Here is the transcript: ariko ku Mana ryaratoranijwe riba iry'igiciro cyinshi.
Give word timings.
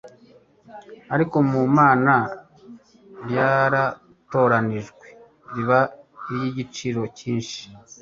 ariko 1.13 1.37
ku 1.49 1.59
Mana 1.77 2.15
ryaratoranijwe 3.25 5.05
riba 5.55 5.79
iry'igiciro 6.31 7.01
cyinshi. 7.17 7.61